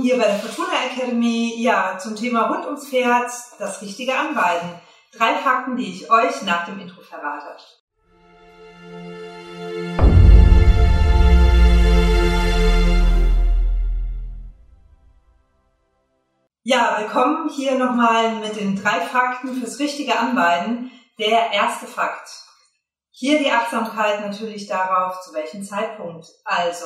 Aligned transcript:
hier 0.00 0.16
bei 0.16 0.24
der 0.24 0.38
Fortuna 0.38 0.74
Academy. 0.86 1.54
Ja, 1.56 1.98
zum 1.98 2.16
Thema 2.16 2.48
rund 2.48 2.64
ums 2.66 2.88
Pferd, 2.88 3.30
das 3.58 3.82
richtige 3.82 4.16
Anweiden. 4.16 4.70
Drei 5.12 5.34
Fakten, 5.34 5.76
die 5.76 5.90
ich 5.90 6.10
euch 6.10 6.42
nach 6.42 6.66
dem 6.66 6.78
Intro 6.80 7.00
verrate. 7.02 7.56
Ja, 16.62 16.98
willkommen 16.98 17.48
hier 17.48 17.78
nochmal 17.78 18.36
mit 18.36 18.56
den 18.56 18.80
drei 18.80 19.00
Fakten 19.00 19.54
fürs 19.54 19.78
richtige 19.78 20.18
Anweiden. 20.18 20.90
Der 21.18 21.52
erste 21.52 21.86
Fakt. 21.86 22.28
Hier 23.10 23.38
die 23.38 23.50
Achtsamkeit 23.50 24.20
natürlich 24.20 24.68
darauf, 24.68 25.20
zu 25.22 25.32
welchem 25.32 25.64
Zeitpunkt. 25.64 26.28
Also, 26.44 26.84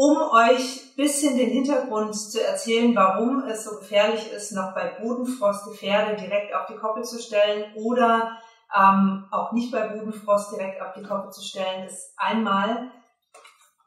um 0.00 0.16
euch 0.30 0.94
bisschen 0.94 1.36
den 1.36 1.50
Hintergrund 1.50 2.14
zu 2.14 2.40
erzählen, 2.40 2.94
warum 2.94 3.42
es 3.42 3.64
so 3.64 3.80
gefährlich 3.80 4.30
ist, 4.30 4.52
noch 4.52 4.72
bei 4.72 4.96
Bodenfrost 5.00 5.66
die 5.66 5.76
Pferde 5.76 6.14
direkt 6.14 6.54
auf 6.54 6.66
die 6.66 6.76
Koppel 6.76 7.02
zu 7.02 7.18
stellen 7.20 7.74
oder 7.74 8.38
ähm, 8.72 9.26
auch 9.32 9.50
nicht 9.50 9.72
bei 9.72 9.88
Bodenfrost 9.88 10.52
direkt 10.52 10.80
auf 10.80 10.92
die 10.92 11.02
Koppel 11.02 11.32
zu 11.32 11.42
stellen, 11.42 11.88
ist 11.88 12.12
einmal, 12.16 12.92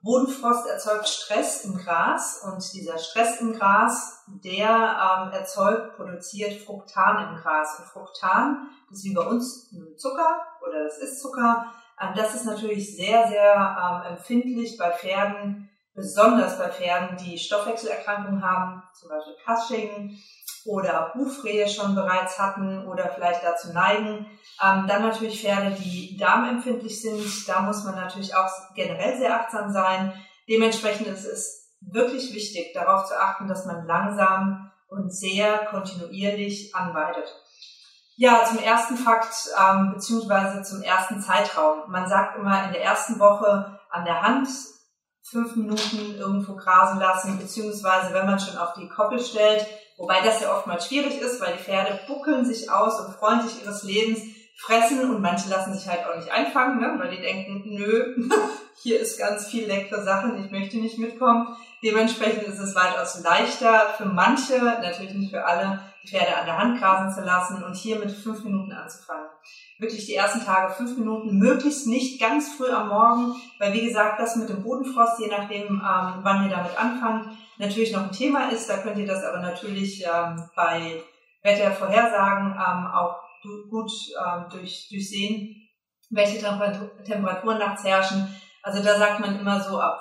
Bodenfrost 0.02 0.68
erzeugt 0.68 1.08
Stress 1.08 1.64
im 1.64 1.78
Gras 1.78 2.44
und 2.44 2.62
dieser 2.74 2.98
Stress 2.98 3.40
im 3.40 3.54
Gras, 3.54 4.26
der 4.44 4.68
ähm, 4.68 5.32
erzeugt, 5.32 5.96
produziert 5.96 6.62
Fructan 6.62 7.30
im 7.30 7.42
Gras. 7.42 7.80
Und 7.80 7.86
Fructan, 7.86 8.68
das 8.90 8.98
ist 8.98 9.06
wie 9.06 9.14
bei 9.14 9.24
uns 9.24 9.74
Zucker 9.96 10.42
oder 10.68 10.84
das 10.84 10.98
ist 10.98 11.22
Zucker, 11.22 11.68
ähm, 12.02 12.10
das 12.18 12.36
ist 12.36 12.46
natürlich 12.46 12.98
sehr, 12.98 13.30
sehr 13.30 14.04
ähm, 14.04 14.18
empfindlich 14.18 14.76
bei 14.78 14.92
Pferden, 14.92 15.70
besonders 15.94 16.58
bei 16.58 16.70
Pferden, 16.70 17.18
die 17.18 17.38
Stoffwechselerkrankungen 17.38 18.44
haben, 18.44 18.84
zum 18.94 19.10
Beispiel 19.10 19.36
Cushing 19.46 20.18
oder 20.66 21.12
Hufrehe 21.16 21.68
schon 21.68 21.96
bereits 21.96 22.40
hatten 22.40 22.86
oder 22.88 23.10
vielleicht 23.10 23.44
dazu 23.44 23.74
neigen. 23.74 24.28
Ähm, 24.64 24.86
dann 24.88 25.02
natürlich 25.02 25.42
Pferde, 25.42 25.72
die 25.72 26.18
darmempfindlich 26.18 27.02
sind. 27.02 27.48
Da 27.48 27.62
muss 27.62 27.84
man 27.84 27.96
natürlich 27.96 28.36
auch 28.36 28.50
generell 28.76 29.18
sehr 29.18 29.40
achtsam 29.40 29.72
sein. 29.72 30.14
Dementsprechend 30.48 31.08
ist 31.08 31.26
es 31.26 31.70
wirklich 31.82 32.34
wichtig, 32.34 32.74
darauf 32.74 33.06
zu 33.08 33.20
achten, 33.20 33.48
dass 33.48 33.66
man 33.66 33.88
langsam 33.88 34.72
und 34.88 35.14
sehr 35.14 35.66
kontinuierlich 35.66 36.76
anweidet. 36.76 37.34
Ja, 38.18 38.46
zum 38.46 38.60
ersten 38.60 38.98
Fakt 38.98 39.34
ähm, 39.60 39.94
beziehungsweise 39.94 40.62
zum 40.62 40.84
ersten 40.84 41.22
Zeitraum. 41.22 41.90
Man 41.90 42.08
sagt 42.08 42.38
immer 42.38 42.66
in 42.66 42.74
der 42.74 42.84
ersten 42.84 43.20
Woche 43.20 43.80
an 43.90 44.06
der 44.06 44.22
Hand 44.22 44.48
fünf 45.24 45.56
Minuten 45.56 46.16
irgendwo 46.18 46.56
grasen 46.56 47.00
lassen, 47.00 47.38
beziehungsweise 47.38 48.14
wenn 48.14 48.26
man 48.26 48.40
schon 48.40 48.58
auf 48.58 48.74
die 48.74 48.90
Koppel 48.90 49.20
stellt, 49.20 49.66
wobei 49.98 50.22
das 50.22 50.42
ja 50.42 50.56
oftmals 50.56 50.88
schwierig 50.88 51.20
ist, 51.20 51.40
weil 51.42 51.54
die 51.54 51.64
Pferde 51.64 52.00
buckeln 52.08 52.46
sich 52.46 52.72
aus 52.72 53.00
und 53.00 53.14
freuen 53.16 53.42
sich 53.42 53.64
ihres 53.64 53.84
Lebens, 53.84 54.22
fressen 54.58 55.10
und 55.10 55.22
manche 55.22 55.50
lassen 55.50 55.74
sich 55.74 55.88
halt 55.88 56.06
auch 56.06 56.16
nicht 56.16 56.32
einfangen, 56.32 56.80
ne? 56.80 56.96
weil 57.00 57.10
die 57.10 57.22
denken, 57.22 57.64
nö, 57.66 58.16
hier 58.82 59.00
ist 59.00 59.18
ganz 59.18 59.48
viel 59.48 59.66
leckere 59.66 60.04
Sachen, 60.04 60.44
ich 60.44 60.52
möchte 60.52 60.78
nicht 60.78 61.00
mitkommen. 61.00 61.56
Dementsprechend 61.84 62.44
ist 62.44 62.60
es 62.60 62.76
weitaus 62.76 63.22
leichter 63.24 63.94
für 63.98 64.06
manche, 64.06 64.60
natürlich 64.60 65.14
nicht 65.14 65.32
für 65.32 65.46
alle, 65.46 65.82
die 66.04 66.10
Pferde 66.10 66.36
an 66.36 66.46
der 66.46 66.58
Hand 66.58 66.80
grasen 66.80 67.14
zu 67.14 67.26
lassen 67.26 67.64
und 67.64 67.76
hier 67.76 67.98
mit 67.98 68.12
fünf 68.12 68.44
Minuten 68.44 68.72
anzufangen 68.72 69.30
wirklich 69.82 70.06
die 70.06 70.16
ersten 70.16 70.46
Tage 70.46 70.74
fünf 70.74 70.96
Minuten, 70.98 71.40
möglichst 71.40 71.88
nicht 71.88 72.22
ganz 72.22 72.54
früh 72.54 72.70
am 72.70 72.90
Morgen, 72.90 73.36
weil 73.60 73.74
wie 73.74 73.86
gesagt, 73.88 74.20
das 74.20 74.36
mit 74.36 74.48
dem 74.48 74.62
Bodenfrost, 74.62 75.20
je 75.20 75.28
nachdem, 75.28 75.68
ähm, 75.68 76.20
wann 76.22 76.44
ihr 76.44 76.56
damit 76.56 76.78
anfangt, 76.78 77.30
natürlich 77.58 77.92
noch 77.92 78.04
ein 78.04 78.12
Thema 78.12 78.50
ist. 78.50 78.70
Da 78.70 78.78
könnt 78.78 78.98
ihr 78.98 79.08
das 79.08 79.24
aber 79.24 79.40
natürlich 79.40 80.06
ähm, 80.06 80.42
bei 80.56 81.02
Wettervorhersagen 81.42 82.52
ähm, 82.52 82.88
auch 82.94 83.20
gut 83.72 83.92
ähm, 84.24 84.46
durch, 84.52 84.88
durchsehen, 84.90 85.68
welche 86.12 86.40
Temperaturen 86.40 87.58
nachts 87.58 87.84
herrschen. 87.84 88.28
Also 88.62 88.84
da 88.84 89.00
sagt 89.00 89.20
man 89.20 89.40
immer 89.40 89.60
so 89.60 89.80
ab 89.80 90.00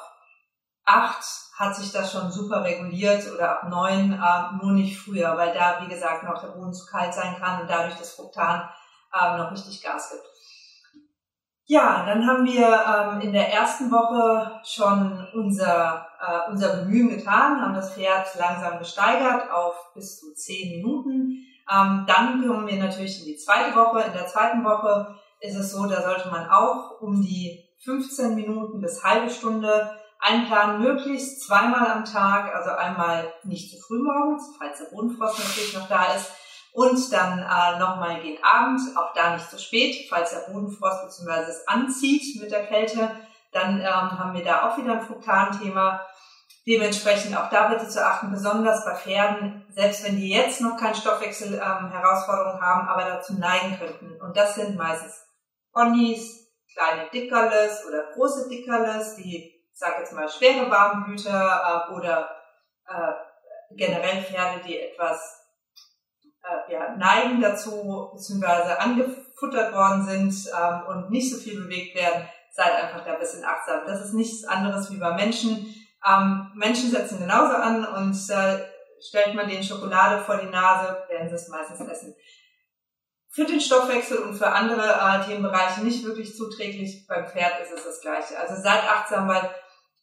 acht 0.85 1.25
hat 1.57 1.77
sich 1.77 1.93
das 1.93 2.11
schon 2.11 2.31
super 2.31 2.65
reguliert 2.65 3.31
oder 3.33 3.51
ab 3.51 3.69
neun 3.69 4.13
äh, 4.13 4.63
nur 4.63 4.73
nicht 4.73 4.99
früher, 4.99 5.37
weil 5.37 5.55
da, 5.55 5.81
wie 5.83 5.89
gesagt, 5.89 6.25
noch 6.25 6.41
der 6.41 6.49
Boden 6.49 6.73
zu 6.73 6.87
kalt 6.87 7.13
sein 7.15 7.37
kann 7.39 7.61
und 7.61 7.71
dadurch 7.71 7.97
das 7.97 8.15
Fruktan 8.15 8.69
ähm, 9.15 9.39
noch 9.39 9.53
richtig 9.53 9.83
Gas 9.83 10.11
gibt. 10.11 10.25
Ja, 11.67 12.05
dann 12.05 12.27
haben 12.27 12.45
wir 12.47 12.67
ähm, 12.67 13.21
in 13.21 13.33
der 13.33 13.53
ersten 13.53 13.93
Woche 13.93 14.61
schon 14.65 15.25
unser, 15.35 16.05
äh, 16.21 16.51
unser 16.51 16.79
Bemühen 16.79 17.11
getan, 17.11 17.61
haben 17.61 17.75
das 17.75 17.95
Pferd 17.95 18.27
langsam 18.37 18.81
gesteigert 18.81 19.53
auf 19.53 19.93
bis 19.95 20.19
zu 20.19 20.35
zehn 20.35 20.79
Minuten. 20.79 21.47
Ähm, 21.71 22.05
dann 22.09 22.45
kommen 22.45 22.67
wir 22.67 22.77
natürlich 22.77 23.21
in 23.21 23.27
die 23.27 23.37
zweite 23.37 23.77
Woche. 23.77 24.01
In 24.01 24.13
der 24.13 24.27
zweiten 24.27 24.65
Woche 24.65 25.15
ist 25.39 25.55
es 25.55 25.71
so, 25.71 25.87
da 25.87 26.03
sollte 26.03 26.29
man 26.31 26.51
auch 26.51 27.01
um 27.01 27.23
die 27.23 27.65
15 27.85 28.35
Minuten 28.35 28.81
bis 28.81 29.05
halbe 29.05 29.31
Stunde 29.31 29.97
einplanen, 30.19 30.83
möglichst 30.83 31.43
zweimal 31.43 31.87
am 31.89 32.05
Tag, 32.05 32.55
also 32.55 32.71
einmal 32.71 33.33
nicht 33.45 33.71
zu 33.71 33.81
früh 33.81 34.03
morgens, 34.03 34.57
falls 34.59 34.79
der 34.79 34.87
Bodenfrost 34.87 35.39
natürlich 35.39 35.75
noch 35.75 35.89
da 35.89 36.15
ist, 36.15 36.33
und 36.73 37.13
dann 37.13 37.41
äh, 37.41 37.79
nochmal 37.79 38.21
gegen 38.21 38.43
Abend, 38.45 38.81
auch 38.97 39.13
da 39.15 39.35
nicht 39.35 39.51
zu 39.51 39.57
so 39.57 39.63
spät, 39.63 40.07
falls 40.09 40.31
der 40.31 40.53
Bodenfrost 40.53 41.03
bzw. 41.03 41.51
es 41.51 41.67
anzieht 41.67 42.41
mit 42.41 42.51
der 42.51 42.67
Kälte, 42.67 43.11
dann 43.53 43.81
ähm, 43.81 44.19
haben 44.19 44.35
wir 44.35 44.45
da 44.45 44.69
auch 44.69 44.79
wieder 44.79 44.93
ein 44.93 45.03
Fruktan-Thema. 45.03 46.07
Dementsprechend 46.67 47.37
auch 47.37 47.51
da 47.51 47.69
bitte 47.69 47.89
zu 47.89 48.05
achten, 48.05 48.31
besonders 48.31 48.85
bei 48.85 48.95
Pferden, 48.95 49.67
selbst 49.71 50.05
wenn 50.05 50.17
die 50.17 50.29
jetzt 50.29 50.61
noch 50.61 50.77
keine 50.77 50.95
Stoffwechsel-Herausforderungen 50.95 52.59
ähm, 52.59 52.67
haben, 52.67 52.89
aber 52.89 53.05
dazu 53.05 53.35
neigen 53.35 53.79
könnten. 53.79 54.21
Und 54.21 54.37
das 54.37 54.55
sind 54.55 54.77
meistens 54.77 55.25
Ponys, 55.73 56.49
kleine 56.77 57.09
Dickerles 57.11 57.85
oder 57.89 58.13
große 58.15 58.49
Dickerles, 58.49 59.17
die, 59.17 59.37
ich 59.73 59.79
sage 59.79 60.01
jetzt 60.01 60.13
mal, 60.13 60.29
schwere 60.29 60.71
Warmblüter 60.71 61.89
äh, 61.89 61.93
oder 61.95 62.31
äh, 62.87 63.75
generell 63.75 64.23
Pferde, 64.23 64.61
die 64.65 64.79
etwas 64.79 65.40
äh, 66.43 66.73
ja, 66.73 66.97
neigen 66.97 67.41
dazu, 67.41 68.11
beziehungsweise 68.13 68.79
angefuttert 68.81 69.73
worden 69.73 70.05
sind 70.05 70.53
ähm, 70.55 70.83
und 70.89 71.11
nicht 71.11 71.31
so 71.31 71.39
viel 71.39 71.61
bewegt 71.61 71.95
werden, 71.95 72.29
seid 72.53 72.75
einfach 72.75 73.05
da 73.05 73.15
ein 73.15 73.21
bisschen 73.21 73.45
achtsam. 73.45 73.81
Das 73.87 74.05
ist 74.05 74.15
nichts 74.15 74.45
anderes 74.45 74.91
wie 74.91 74.99
bei 74.99 75.13
Menschen. 75.15 75.75
Ähm, 76.07 76.51
Menschen 76.55 76.91
setzen 76.91 77.19
genauso 77.19 77.55
an 77.55 77.85
und 77.85 78.15
äh, 78.31 78.65
stellt 79.01 79.35
man 79.35 79.49
denen 79.49 79.63
Schokolade 79.63 80.23
vor 80.23 80.37
die 80.37 80.49
Nase, 80.49 81.05
werden 81.09 81.29
sie 81.29 81.35
es 81.35 81.49
meistens 81.49 81.81
essen. 81.81 82.15
Für 83.33 83.45
den 83.45 83.61
Stoffwechsel 83.61 84.19
und 84.19 84.35
für 84.35 84.49
andere 84.49 84.83
äh, 84.83 85.25
Themenbereiche 85.25 85.85
nicht 85.85 86.05
wirklich 86.05 86.37
zuträglich. 86.37 87.07
Beim 87.07 87.29
Pferd 87.29 87.61
ist 87.63 87.73
es 87.73 87.85
das 87.85 88.01
Gleiche. 88.01 88.39
Also 88.39 88.61
seid 88.61 88.83
achtsam, 88.89 89.29
weil 89.29 89.49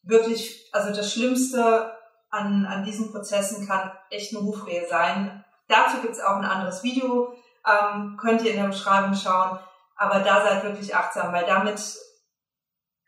wirklich, 0.02 0.70
also 0.72 0.94
das 0.94 1.12
Schlimmste 1.12 1.92
an, 2.30 2.64
an 2.66 2.84
diesen 2.84 3.10
Prozessen 3.10 3.66
kann 3.66 3.92
echt 4.10 4.34
eine 4.34 4.44
Hufrehe 4.44 4.88
sein. 4.88 5.37
Dazu 5.68 5.98
gibt's 6.00 6.20
auch 6.20 6.36
ein 6.36 6.44
anderes 6.44 6.82
Video, 6.82 7.34
ähm, 7.66 8.16
könnt 8.20 8.42
ihr 8.42 8.52
in 8.52 8.60
der 8.62 8.68
Beschreibung 8.68 9.14
schauen. 9.14 9.58
Aber 9.96 10.20
da 10.20 10.42
seid 10.42 10.62
wirklich 10.62 10.94
achtsam, 10.94 11.32
weil 11.32 11.44
damit 11.46 11.80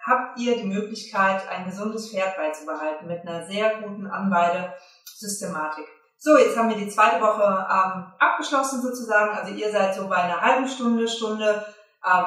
habt 0.04 0.38
ihr 0.38 0.56
die 0.56 0.66
Möglichkeit, 0.66 1.48
ein 1.48 1.65
gesundes 1.65 2.10
Pferd 2.10 2.37
beizubehalten 2.37 3.06
mit 3.06 3.26
einer 3.26 3.47
sehr 3.47 3.81
guten 3.81 4.06
Anweidesystematik. 4.06 5.87
So, 6.19 6.37
jetzt 6.37 6.56
haben 6.56 6.69
wir 6.69 6.76
die 6.76 6.88
zweite 6.88 7.21
Woche 7.21 7.43
ähm, 7.43 8.12
abgeschlossen 8.19 8.82
sozusagen. 8.82 9.37
Also 9.37 9.54
ihr 9.54 9.71
seid 9.72 9.94
so 9.94 10.06
bei 10.09 10.16
einer 10.16 10.41
halben 10.41 10.69
Stunde, 10.69 11.09
Stunde 11.09 11.65
ähm, 12.04 12.25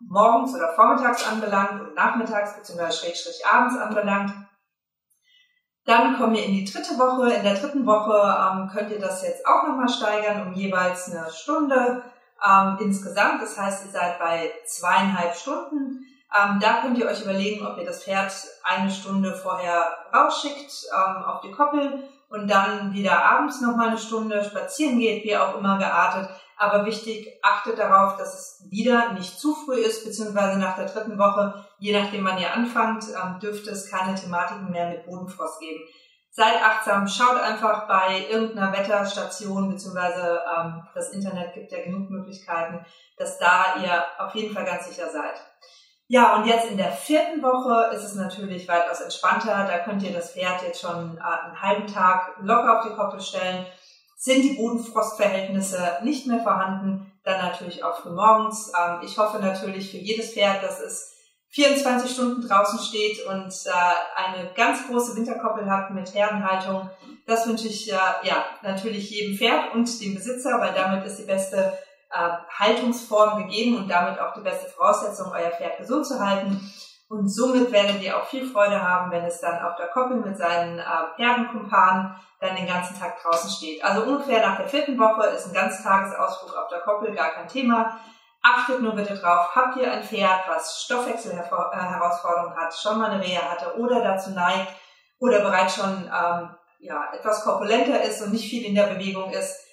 morgens 0.00 0.54
oder 0.54 0.72
vormittags 0.74 1.26
anbelangt 1.28 1.80
und 1.80 1.94
nachmittags 1.94 2.56
bzw. 2.56 2.90
schrägstrich 2.90 3.46
abends 3.46 3.78
anbelangt. 3.78 4.32
Dann 5.86 6.16
kommen 6.16 6.34
wir 6.34 6.44
in 6.44 6.52
die 6.52 6.64
dritte 6.64 6.98
Woche. 6.98 7.32
In 7.32 7.44
der 7.44 7.54
dritten 7.54 7.86
Woche 7.86 8.12
ähm, 8.12 8.68
könnt 8.68 8.90
ihr 8.90 8.98
das 8.98 9.22
jetzt 9.22 9.46
auch 9.46 9.66
nochmal 9.66 9.88
steigern 9.88 10.48
um 10.48 10.52
jeweils 10.52 11.10
eine 11.10 11.30
Stunde 11.30 12.02
ähm, 12.44 12.78
insgesamt. 12.80 13.40
Das 13.40 13.58
heißt, 13.58 13.86
ihr 13.86 13.92
seid 13.92 14.18
bei 14.18 14.50
zweieinhalb 14.66 15.34
Stunden. 15.34 16.04
Ähm, 16.34 16.58
da 16.60 16.80
könnt 16.80 16.98
ihr 16.98 17.06
euch 17.06 17.22
überlegen, 17.22 17.66
ob 17.66 17.78
ihr 17.78 17.84
das 17.84 18.04
Pferd 18.04 18.32
eine 18.64 18.90
Stunde 18.90 19.34
vorher 19.34 19.96
rausschickt 20.12 20.72
ähm, 20.92 21.22
auf 21.24 21.40
die 21.40 21.52
Koppel 21.52 22.08
und 22.28 22.48
dann 22.48 22.92
wieder 22.92 23.24
abends 23.24 23.60
nochmal 23.60 23.88
eine 23.88 23.98
Stunde 23.98 24.42
spazieren 24.44 24.98
geht, 24.98 25.24
wie 25.24 25.36
auch 25.36 25.56
immer 25.56 25.78
geartet. 25.78 26.28
Aber 26.58 26.86
wichtig, 26.86 27.38
achtet 27.42 27.78
darauf, 27.78 28.16
dass 28.16 28.34
es 28.34 28.70
wieder 28.70 29.12
nicht 29.12 29.38
zu 29.38 29.54
früh 29.54 29.76
ist, 29.76 30.04
beziehungsweise 30.04 30.58
nach 30.58 30.74
der 30.74 30.86
dritten 30.86 31.18
Woche, 31.18 31.66
je 31.78 31.98
nachdem 31.98 32.24
wann 32.24 32.38
ihr 32.38 32.52
anfangt, 32.52 33.04
ähm, 33.04 33.38
dürfte 33.40 33.70
es 33.70 33.90
keine 33.90 34.14
Thematiken 34.14 34.70
mehr 34.70 34.88
mit 34.88 35.04
Bodenfrost 35.04 35.60
geben. 35.60 35.84
Seid 36.30 36.62
achtsam, 36.62 37.08
schaut 37.08 37.40
einfach 37.40 37.86
bei 37.86 38.26
irgendeiner 38.28 38.72
Wetterstation, 38.72 39.70
beziehungsweise 39.70 40.40
ähm, 40.58 40.82
das 40.94 41.10
Internet 41.10 41.54
gibt 41.54 41.72
ja 41.72 41.82
genug 41.82 42.10
Möglichkeiten, 42.10 42.84
dass 43.16 43.38
da 43.38 43.76
ihr 43.82 44.04
auf 44.18 44.34
jeden 44.34 44.54
Fall 44.54 44.64
ganz 44.64 44.88
sicher 44.88 45.10
seid. 45.10 45.40
Ja, 46.08 46.36
und 46.36 46.46
jetzt 46.46 46.70
in 46.70 46.76
der 46.76 46.92
vierten 46.92 47.42
Woche 47.42 47.94
ist 47.94 48.04
es 48.04 48.14
natürlich 48.14 48.68
weitaus 48.68 49.00
entspannter. 49.00 49.66
Da 49.66 49.78
könnt 49.78 50.02
ihr 50.04 50.12
das 50.12 50.32
Pferd 50.32 50.62
jetzt 50.62 50.80
schon 50.80 51.18
äh, 51.18 51.20
einen 51.20 51.60
halben 51.60 51.86
Tag 51.88 52.36
locker 52.40 52.78
auf 52.78 52.86
die 52.86 52.94
Koppel 52.94 53.20
stellen. 53.20 53.66
Sind 54.16 54.42
die 54.42 54.54
Bodenfrostverhältnisse 54.54 55.98
nicht 56.02 56.26
mehr 56.26 56.40
vorhanden, 56.40 57.12
dann 57.24 57.44
natürlich 57.44 57.82
auch 57.82 58.02
für 58.02 58.10
morgens. 58.10 58.72
Ähm, 58.78 59.00
ich 59.02 59.18
hoffe 59.18 59.40
natürlich 59.40 59.90
für 59.90 59.96
jedes 59.96 60.32
Pferd, 60.32 60.62
dass 60.62 60.80
es 60.80 61.12
24 61.48 62.10
Stunden 62.10 62.46
draußen 62.46 62.78
steht 62.78 63.26
und 63.26 63.52
äh, 63.66 63.70
eine 64.14 64.52
ganz 64.54 64.86
große 64.86 65.16
Winterkoppel 65.16 65.68
hat 65.68 65.90
mit 65.90 66.14
Herdenhaltung. 66.14 66.88
Das 67.26 67.48
wünsche 67.48 67.66
ich 67.66 67.90
äh, 67.90 67.96
ja 68.22 68.44
natürlich 68.62 69.10
jedem 69.10 69.36
Pferd 69.36 69.74
und 69.74 70.00
dem 70.00 70.14
Besitzer, 70.14 70.60
weil 70.60 70.72
damit 70.72 71.04
ist 71.04 71.18
die 71.18 71.24
beste 71.24 71.76
Haltungsform 72.10 73.44
gegeben 73.44 73.78
und 73.78 73.88
damit 73.88 74.18
auch 74.20 74.32
die 74.34 74.40
beste 74.40 74.70
Voraussetzung, 74.70 75.32
euer 75.32 75.50
Pferd 75.50 75.78
gesund 75.78 76.06
zu 76.06 76.18
halten. 76.18 76.60
Und 77.08 77.28
somit 77.28 77.70
werdet 77.70 78.02
ihr 78.02 78.16
auch 78.16 78.26
viel 78.26 78.50
Freude 78.50 78.82
haben, 78.82 79.12
wenn 79.12 79.24
es 79.24 79.40
dann 79.40 79.64
auf 79.64 79.76
der 79.76 79.88
Koppel 79.88 80.16
mit 80.16 80.36
seinen 80.36 80.78
äh, 80.78 80.82
dann 82.40 82.56
den 82.56 82.66
ganzen 82.66 82.98
Tag 82.98 83.22
draußen 83.22 83.50
steht. 83.50 83.84
Also 83.84 84.02
ungefähr 84.02 84.44
nach 84.46 84.56
der 84.58 84.68
vierten 84.68 84.98
Woche 84.98 85.26
ist 85.28 85.46
ein 85.46 85.54
Ganztagesausflug 85.54 86.56
auf 86.56 86.68
der 86.68 86.80
Koppel 86.80 87.14
gar 87.14 87.30
kein 87.30 87.48
Thema. 87.48 87.98
Achtet 88.42 88.82
nur 88.82 88.94
bitte 88.94 89.14
drauf, 89.16 89.54
habt 89.54 89.76
ihr 89.76 89.90
ein 89.90 90.04
Pferd, 90.04 90.42
was 90.46 90.82
Stoffwechselherausforderungen 90.82 92.56
hat, 92.56 92.76
schon 92.76 92.98
mal 92.98 93.10
eine 93.10 93.22
Reha 93.22 93.42
hatte 93.50 93.76
oder 93.78 94.02
dazu 94.02 94.30
neigt 94.30 94.68
oder 95.18 95.40
bereits 95.40 95.76
schon 95.76 96.04
ähm, 96.04 96.50
ja, 96.78 97.12
etwas 97.12 97.42
korpulenter 97.42 98.02
ist 98.02 98.22
und 98.22 98.32
nicht 98.32 98.48
viel 98.48 98.64
in 98.64 98.74
der 98.74 98.86
Bewegung 98.86 99.30
ist, 99.30 99.65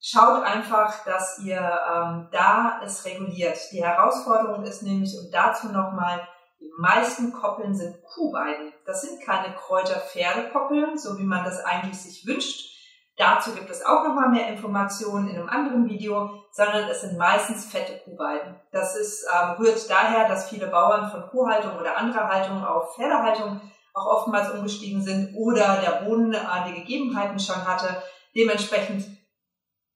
schaut 0.00 0.42
einfach, 0.44 1.04
dass 1.04 1.38
ihr 1.40 1.58
ähm, 1.58 2.28
da 2.32 2.80
es 2.84 3.04
reguliert. 3.04 3.58
Die 3.72 3.84
Herausforderung 3.84 4.64
ist 4.64 4.82
nämlich, 4.82 5.16
und 5.18 5.32
dazu 5.32 5.68
nochmal, 5.68 6.26
die 6.60 6.70
meisten 6.76 7.32
Koppeln 7.32 7.74
sind 7.74 8.02
Kuhweiden. 8.02 8.72
Das 8.84 9.02
sind 9.02 9.22
keine 9.24 9.54
Kräuter-Pferdekoppeln, 9.54 10.98
so 10.98 11.18
wie 11.18 11.24
man 11.24 11.44
das 11.44 11.64
eigentlich 11.64 12.00
sich 12.00 12.26
wünscht. 12.26 12.76
Dazu 13.16 13.52
gibt 13.52 13.68
es 13.68 13.84
auch 13.84 14.04
nochmal 14.04 14.28
mehr 14.28 14.48
Informationen 14.48 15.28
in 15.28 15.36
einem 15.36 15.48
anderen 15.48 15.88
Video, 15.88 16.44
sondern 16.52 16.88
es 16.88 17.00
sind 17.00 17.18
meistens 17.18 17.64
fette 17.64 17.98
Kuhweiden. 18.04 18.54
Das 18.70 18.96
ist, 18.96 19.26
ähm, 19.26 19.50
rührt 19.58 19.90
daher, 19.90 20.28
dass 20.28 20.48
viele 20.48 20.68
Bauern 20.68 21.10
von 21.10 21.28
Kuhhaltung 21.28 21.76
oder 21.78 21.96
anderer 21.96 22.28
Haltung 22.28 22.64
auf 22.64 22.94
Pferdehaltung 22.94 23.60
auch 23.92 24.06
oftmals 24.06 24.50
umgestiegen 24.52 25.02
sind 25.02 25.34
oder 25.36 25.80
der 25.84 26.04
Boden 26.04 26.32
äh, 26.32 26.38
die 26.68 26.74
Gegebenheiten 26.74 27.40
schon 27.40 27.66
hatte. 27.66 28.02
Dementsprechend 28.36 29.17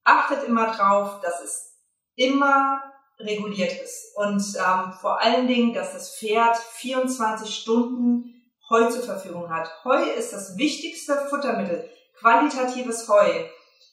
achtet 0.05 0.45
immer 0.45 0.73
drauf, 0.73 1.21
dass 1.21 1.41
es 1.43 1.79
immer 2.17 2.83
reguliert 3.19 3.73
ist 3.83 4.17
und 4.17 4.43
ähm, 4.57 4.93
vor 5.01 5.21
allen 5.21 5.47
Dingen, 5.47 5.75
dass 5.75 5.93
das 5.93 6.17
Pferd 6.19 6.57
24 6.57 7.55
Stunden 7.55 8.35
Heu 8.69 8.89
zur 8.89 9.03
Verfügung 9.03 9.51
hat. 9.51 9.71
Heu 9.85 10.03
ist 10.17 10.33
das 10.33 10.57
wichtigste 10.57 11.27
Futtermittel, 11.29 11.89
qualitatives 12.19 13.09
Heu, 13.09 13.45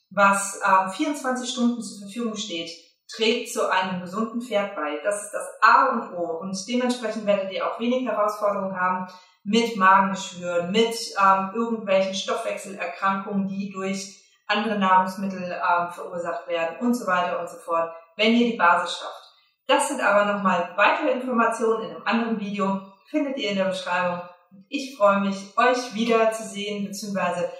was 0.10 0.60
ähm, 0.66 0.90
24 0.92 1.50
Stunden 1.50 1.82
zur 1.82 2.00
Verfügung 2.00 2.36
steht, 2.36 2.72
trägt 3.12 3.52
zu 3.52 3.70
einem 3.70 4.02
gesunden 4.02 4.42
Pferd 4.42 4.76
bei. 4.76 5.00
Das 5.04 5.26
ist 5.26 5.32
das 5.32 5.48
A 5.62 5.88
und 5.88 6.14
O 6.14 6.40
und 6.40 6.58
dementsprechend 6.68 7.26
werdet 7.26 7.52
ihr 7.52 7.68
auch 7.68 7.80
wenig 7.80 8.08
Herausforderungen 8.08 8.80
haben 8.80 9.12
mit 9.44 9.76
Magengeschwüren, 9.78 10.72
mit 10.72 10.96
ähm, 11.22 11.52
irgendwelchen 11.56 12.14
Stoffwechselerkrankungen, 12.14 13.48
die 13.48 13.72
durch 13.72 14.20
andere 14.50 14.78
Nahrungsmittel 14.78 15.44
ähm, 15.44 15.92
verursacht 15.92 16.48
werden 16.48 16.78
und 16.80 16.94
so 16.94 17.07
weiter 17.07 17.40
und 17.40 17.50
so 17.50 17.57
fort, 17.57 17.92
wenn 18.18 18.34
ihr 18.34 18.51
die 18.51 18.57
Basis 18.57 18.98
schafft. 18.98 19.24
Das 19.68 19.88
sind 19.88 20.01
aber 20.01 20.34
nochmal 20.34 20.74
weitere 20.75 21.12
Informationen 21.12 21.84
in 21.84 21.92
einem 21.92 22.06
anderen 22.06 22.38
Video, 22.40 22.81
findet 23.06 23.38
ihr 23.38 23.51
in 23.51 23.57
der 23.57 23.66
Beschreibung. 23.66 24.22
Ich 24.68 24.98
freue 24.98 25.19
mich, 25.19 25.56
euch 25.57 25.94
wieder 25.94 26.31
zu 26.31 26.42
sehen, 26.44 26.86
beziehungsweise 26.86 27.51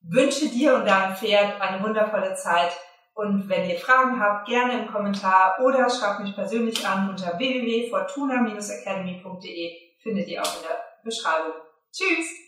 wünsche 0.00 0.48
dir 0.48 0.76
und 0.76 0.86
deinem 0.86 1.14
Pferd 1.14 1.60
eine 1.60 1.82
wundervolle 1.82 2.34
Zeit. 2.34 2.72
Und 3.12 3.46
wenn 3.48 3.68
ihr 3.68 3.78
Fragen 3.78 4.18
habt, 4.18 4.48
gerne 4.48 4.80
im 4.80 4.86
Kommentar 4.86 5.58
oder 5.62 5.90
schreibt 5.90 6.20
mich 6.20 6.34
persönlich 6.34 6.86
an 6.86 7.10
unter 7.10 7.38
www.fortuna-academy.de 7.38 9.72
findet 10.02 10.28
ihr 10.28 10.40
auch 10.40 10.56
in 10.56 10.62
der 10.62 10.82
Beschreibung. 11.04 11.52
Tschüss! 11.92 12.47